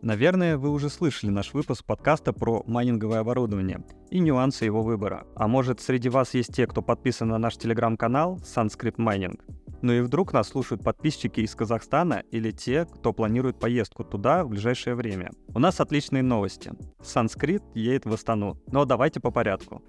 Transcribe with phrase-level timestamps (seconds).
[0.00, 5.26] Наверное, вы уже слышали наш выпуск подкаста про майнинговое оборудование и нюансы его выбора.
[5.34, 9.40] А может, среди вас есть те, кто подписан на наш телеграм-канал Sunscript Mining?
[9.82, 14.50] Ну и вдруг нас слушают подписчики из Казахстана или те, кто планирует поездку туда в
[14.50, 15.30] ближайшее время.
[15.54, 16.72] У нас отличные новости.
[17.02, 18.56] Санскрит едет в Астану.
[18.70, 19.82] Но давайте по порядку.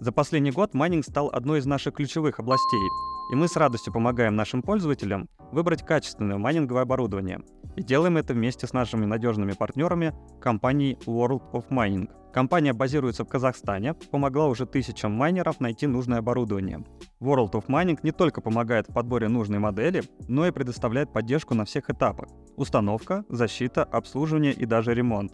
[0.00, 2.88] За последний год майнинг стал одной из наших ключевых областей,
[3.32, 7.40] и мы с радостью помогаем нашим пользователям выбрать качественное майнинговое оборудование.
[7.74, 12.08] И делаем это вместе с нашими надежными партнерами компанией World of Mining.
[12.32, 16.84] Компания базируется в Казахстане, помогла уже тысячам майнеров найти нужное оборудование.
[17.20, 21.64] World of Mining не только помогает в подборе нужной модели, но и предоставляет поддержку на
[21.64, 22.28] всех этапах.
[22.56, 25.32] Установка, защита, обслуживание и даже ремонт.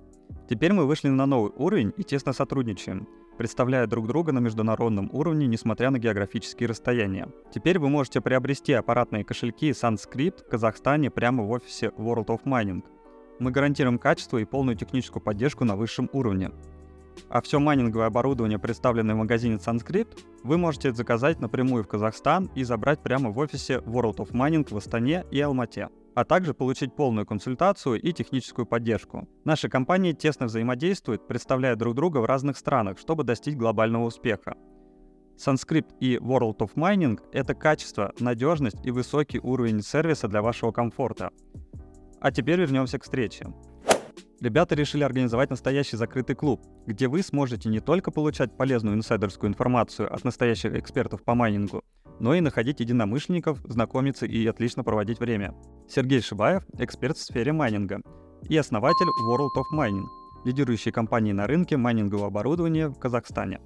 [0.49, 5.47] Теперь мы вышли на новый уровень и тесно сотрудничаем представляя друг друга на международном уровне,
[5.47, 7.29] несмотря на географические расстояния.
[7.52, 12.84] Теперь вы можете приобрести аппаратные кошельки Sunscript в Казахстане прямо в офисе World of Mining.
[13.38, 16.52] Мы гарантируем качество и полную техническую поддержку на высшем уровне.
[17.29, 22.65] А все майнинговое оборудование, представленное в магазине Sunscript, вы можете заказать напрямую в Казахстан и
[22.65, 27.26] забрать прямо в офисе World of Mining в Астане и Алмате а также получить полную
[27.26, 29.29] консультацию и техническую поддержку.
[29.45, 34.56] Наши компании тесно взаимодействуют, представляя друг друга в разных странах, чтобы достичь глобального успеха.
[35.37, 41.30] Sunscript и World of Mining— это качество, надежность и высокий уровень сервиса для вашего комфорта.
[42.21, 43.52] А теперь вернемся к встрече.
[44.40, 50.12] Ребята решили организовать настоящий закрытый клуб, где вы сможете не только получать полезную инсайдерскую информацию
[50.12, 51.82] от настоящих экспертов по майнингу,
[52.20, 55.54] но и находить единомышленников, знакомиться и отлично проводить время.
[55.88, 58.01] Сергей Шибаев– эксперт в сфере майнинга
[58.48, 60.06] и основатель World of Mining,
[60.45, 63.60] лидирующей компании на рынке майнингового оборудования в Казахстане.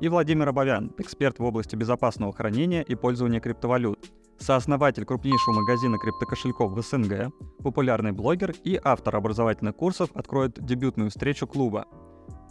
[0.00, 6.72] И Владимир Абовян– эксперт в области безопасного хранения и пользования криптовалют, сооснователь крупнейшего магазина криптокошельков
[6.72, 11.86] в СНГ, популярный блогер и автор образовательных курсов откроет дебютную встречу клуба.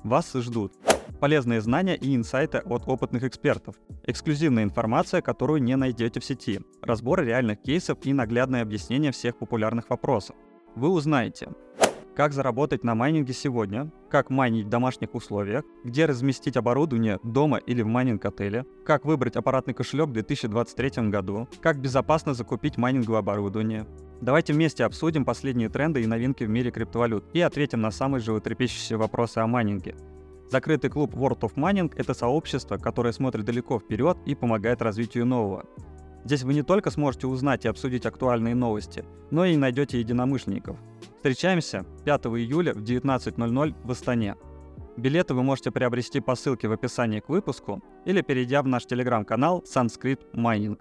[0.04, 0.74] Вас ждут
[1.20, 7.24] полезные знания и инсайты от опытных экспертов, эксклюзивная информация, которую не найдете в сети, разбор
[7.24, 10.36] реальных кейсов и наглядное объяснение всех популярных вопросов.
[10.76, 11.50] Вы узнаете,
[12.16, 17.82] как заработать на майнинге сегодня, как майнить в домашних условиях, где разместить оборудование дома или
[17.82, 23.88] в майнинг-отеле, как выбрать аппаратный кошелек в 2023 году, как безопасно закупить майнинговое оборудование.
[24.20, 28.98] Давайте вместе обсудим последние тренды и новинки в мире криптовалют и ответим на самые животрепещущие
[28.98, 29.96] вопросы о майнинге.
[30.50, 35.66] Закрытый клуб World of Mining— это сообщество, которое смотрит далеко вперед и помогает развитию нового.
[36.26, 40.78] Здесь вы не только сможете узнать и обсудить актуальные новости, но и найдете единомышленников.
[41.18, 44.36] Встречаемся 5 июля в 19.00 в Астане.
[44.98, 49.64] Билеты вы можете приобрести по ссылке в описании к выпуску или перейдя в наш телеграм-канал
[49.66, 50.80] Sanskrit Mining.